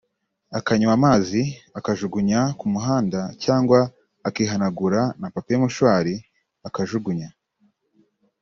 [0.57, 1.41] akanywa amazi
[1.79, 3.79] akajugunya ku muhanda cyangwa
[4.27, 6.07] akihanagura na papier mouchoir
[6.67, 7.29] akajugunya